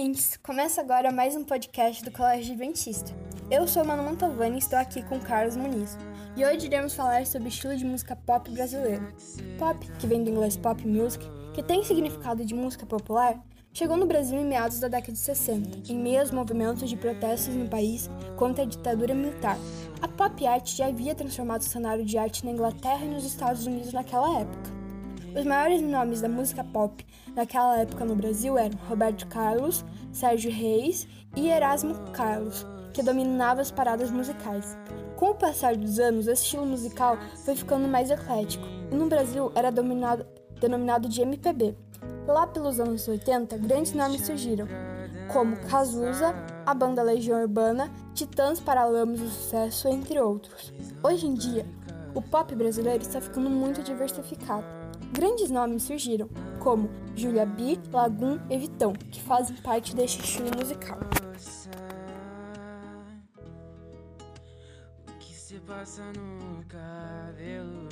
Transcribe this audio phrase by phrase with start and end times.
[0.00, 0.38] ouvintes!
[0.42, 3.14] Começa agora mais um podcast do Colégio Adventista.
[3.50, 5.98] Eu sou Manu Mantovani e estou aqui com Carlos Muniz.
[6.34, 9.12] E hoje iremos falar sobre o estilo de música pop brasileiro.
[9.58, 13.38] Pop, que vem do inglês pop music, que tem significado de música popular,
[13.74, 17.54] chegou no Brasil em meados da década de 60, em meio aos movimentos de protestos
[17.54, 18.08] no país
[18.38, 19.58] contra a ditadura militar.
[20.00, 23.66] A pop art já havia transformado o cenário de arte na Inglaterra e nos Estados
[23.66, 24.79] Unidos naquela época.
[25.36, 27.06] Os maiores nomes da música pop
[27.36, 33.70] naquela época no Brasil eram Roberto Carlos, Sérgio Reis e Erasmo Carlos, que dominavam as
[33.70, 34.76] paradas musicais.
[35.16, 39.52] Com o passar dos anos, o estilo musical foi ficando mais eclético e no Brasil
[39.54, 40.26] era dominado,
[40.60, 41.76] denominado de MPB.
[42.26, 44.66] Lá pelos anos 80, grandes nomes surgiram,
[45.32, 46.34] como Cazuza,
[46.66, 50.72] a banda Legião Urbana, Titãs Paralamas do Sucesso, entre outros.
[51.04, 51.64] Hoje em dia,
[52.14, 54.64] o pop brasileiro está ficando muito diversificado.
[55.12, 56.28] Grandes nomes surgiram,
[56.58, 60.98] como Julia B, Lagoon e Vitão, que fazem parte deste estilo musical.
[65.08, 67.88] O que se passa no cabelo